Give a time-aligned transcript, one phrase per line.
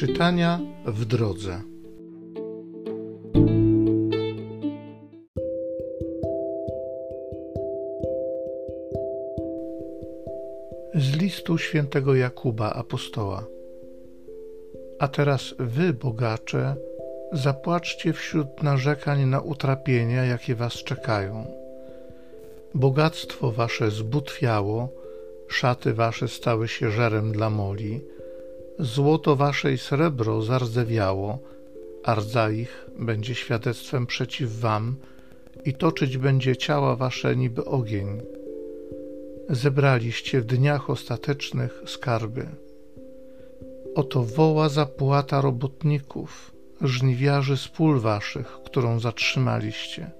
[0.00, 1.60] Czytania w drodze.
[10.94, 13.46] Z listu świętego Jakuba apostoła.
[14.98, 16.76] A teraz wy, bogacze,
[17.32, 21.46] zapłaczcie wśród narzekań na utrapienia, jakie was czekają.
[22.74, 24.88] Bogactwo wasze zbutwiało,
[25.48, 28.00] szaty wasze stały się żerem dla moli,
[28.80, 31.38] złoto wasze i srebro zardzewiało,
[32.04, 34.96] a rdza ich będzie świadectwem przeciw wam
[35.64, 38.22] i toczyć będzie ciała wasze niby ogień.
[39.48, 42.46] Zebraliście w dniach ostatecznych skarby.
[43.94, 50.10] Oto woła zapłata robotników, żniwiarzy z pól waszych, którą zatrzymaliście.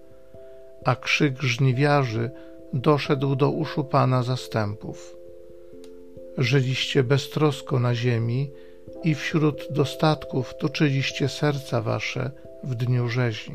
[0.85, 2.31] A krzyk żniwiarzy
[2.73, 5.20] doszedł do uszu Pana zastępów.
[6.41, 8.51] Żyliście beztrosko na ziemi
[9.05, 12.31] i wśród dostatków toczyliście serca wasze
[12.65, 13.53] w dniu rzezi.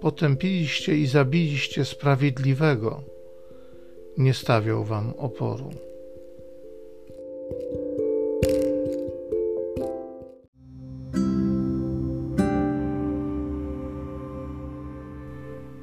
[0.00, 3.02] Potępiliście i zabiliście sprawiedliwego,
[4.18, 5.70] nie stawiał wam oporu.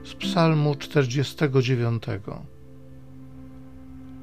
[0.06, 2.04] Z Psalmu 49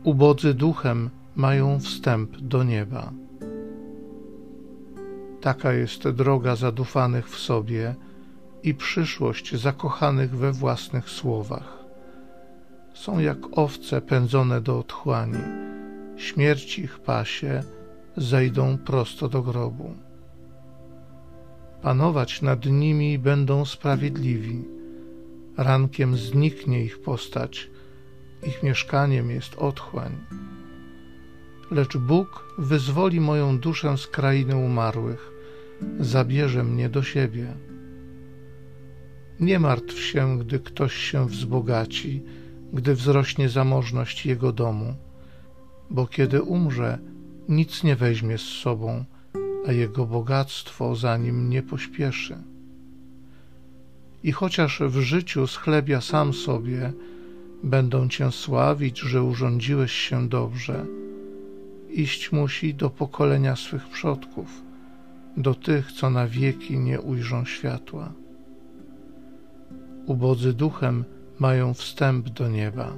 [0.04, 3.12] Ubodzy duchem mają wstęp do nieba.
[5.40, 7.94] Taka jest droga zadufanych w sobie
[8.62, 11.84] i przyszłość zakochanych we własnych słowach.
[12.94, 15.42] Są jak owce pędzone do otchłani,
[16.16, 17.62] śmierć ich pasie,
[18.16, 19.94] zejdą prosto do grobu.
[21.82, 24.64] Panować nad nimi będą sprawiedliwi,
[25.56, 27.71] rankiem zniknie ich postać,
[28.46, 30.18] ich mieszkaniem jest otchłań.
[31.70, 35.32] Lecz Bóg wyzwoli moją duszę z krainy umarłych,
[36.00, 37.54] zabierze mnie do siebie.
[39.40, 42.22] Nie martw się, gdy ktoś się wzbogaci,
[42.72, 44.94] gdy wzrośnie zamożność jego domu,
[45.90, 46.98] bo kiedy umrze,
[47.48, 49.04] nic nie weźmie z sobą,
[49.66, 52.36] a jego bogactwo za nim nie pośpieszy.
[54.22, 56.92] I chociaż w życiu schlebia sam sobie,
[57.62, 60.86] będą cię sławić, że urządziłeś się dobrze,
[61.90, 64.62] iść musi do pokolenia swych przodków,
[65.36, 68.12] do tych, co na wieki nie ujrzą światła.
[70.06, 71.04] Ubodzy duchem
[71.38, 72.92] mają wstęp do nieba.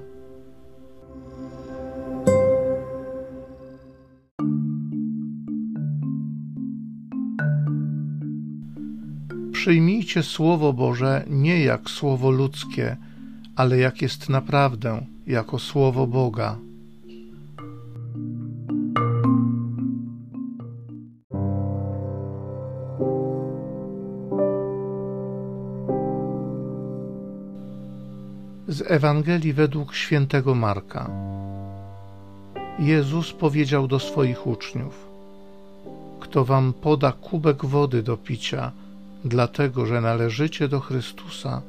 [9.52, 12.96] Przyjmijcie Słowo Boże nie jak słowo ludzkie,
[13.56, 16.56] ale jak jest naprawdę, jako Słowo Boga.
[28.68, 31.10] Z Ewangelii według świętego Marka.
[32.78, 35.08] Jezus powiedział do swoich uczniów:
[36.20, 38.72] Kto wam poda kubek wody do picia,
[39.24, 41.62] dlatego że należycie do Chrystusa,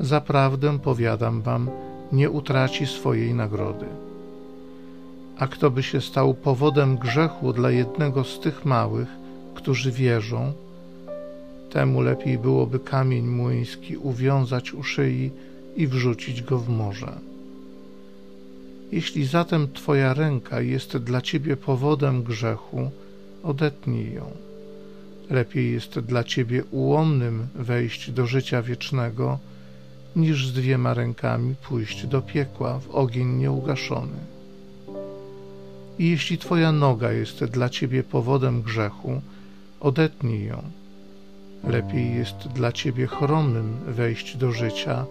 [0.00, 1.70] zaprawdę powiadam wam,
[2.12, 3.86] nie utraci swojej nagrody.
[5.38, 9.08] A kto by się stał powodem grzechu dla jednego z tych małych,
[9.54, 10.52] którzy wierzą,
[11.70, 15.30] temu lepiej byłoby kamień młyński uwiązać u szyi
[15.76, 17.12] i wrzucić go w morze.
[18.92, 22.90] Jeśli zatem Twoja ręka jest dla Ciebie powodem grzechu,
[23.42, 24.30] odetnij ją.
[25.30, 29.38] Lepiej jest dla Ciebie ułomnym wejść do życia wiecznego,
[30.16, 34.18] niż z dwiema rękami pójść do piekła w ogień nieugaszony.
[35.98, 39.20] I jeśli Twoja noga jest dla Ciebie powodem grzechu,
[39.80, 40.62] odetnij ją.
[41.64, 45.06] Lepiej jest dla Ciebie chromym wejść do życia,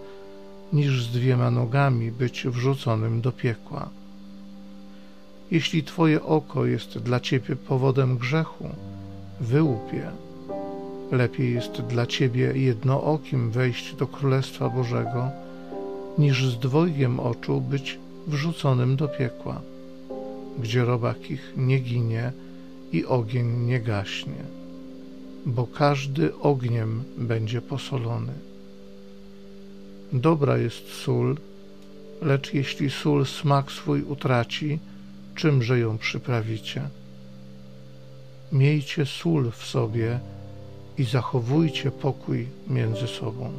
[0.72, 3.88] niż z dwiema nogami być wrzuconym do piekła.
[5.50, 8.68] Jeśli Twoje oko jest dla Ciebie powodem grzechu,
[9.40, 10.10] wyłup je.
[11.12, 15.30] Lepiej jest dla Ciebie jednookim wejść do Królestwa Bożego,
[16.18, 19.60] niż z dwojgiem oczu być wrzuconym do piekła,
[20.58, 22.32] gdzie robak ich nie ginie
[22.92, 24.44] i ogień nie gaśnie,
[25.46, 28.32] bo każdy ogniem będzie posolony.
[30.12, 31.36] Dobra jest sól,
[32.22, 34.78] lecz jeśli sól smak swój utraci,
[35.34, 36.82] czymże ją przyprawicie?
[38.52, 40.20] Miejcie sól w sobie
[40.98, 43.52] i zachowujcie pokój między sobą.